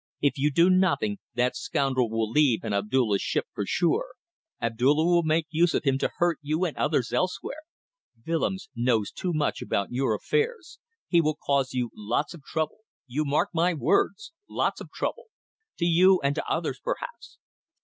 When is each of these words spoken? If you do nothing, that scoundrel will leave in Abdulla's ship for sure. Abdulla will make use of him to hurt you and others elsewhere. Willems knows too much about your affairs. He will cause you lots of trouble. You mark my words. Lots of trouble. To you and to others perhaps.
If 0.19 0.39
you 0.39 0.49
do 0.51 0.71
nothing, 0.71 1.19
that 1.35 1.55
scoundrel 1.55 2.09
will 2.09 2.27
leave 2.27 2.63
in 2.63 2.73
Abdulla's 2.73 3.21
ship 3.21 3.45
for 3.53 3.67
sure. 3.67 4.15
Abdulla 4.59 5.05
will 5.05 5.21
make 5.21 5.45
use 5.51 5.75
of 5.75 5.83
him 5.83 5.99
to 5.99 6.09
hurt 6.17 6.39
you 6.41 6.65
and 6.65 6.75
others 6.75 7.13
elsewhere. 7.13 7.61
Willems 8.25 8.69
knows 8.75 9.11
too 9.11 9.31
much 9.31 9.61
about 9.61 9.91
your 9.91 10.15
affairs. 10.15 10.79
He 11.07 11.21
will 11.21 11.35
cause 11.37 11.73
you 11.75 11.91
lots 11.95 12.33
of 12.33 12.41
trouble. 12.43 12.79
You 13.05 13.25
mark 13.25 13.49
my 13.53 13.75
words. 13.75 14.33
Lots 14.49 14.81
of 14.81 14.91
trouble. 14.91 15.25
To 15.77 15.85
you 15.85 16.19
and 16.23 16.33
to 16.33 16.49
others 16.51 16.79
perhaps. 16.83 17.37